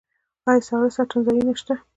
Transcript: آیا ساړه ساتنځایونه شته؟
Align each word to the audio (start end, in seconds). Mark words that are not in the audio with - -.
آیا 0.49 0.61
ساړه 0.67 0.89
ساتنځایونه 0.97 1.53
شته؟ 1.61 1.73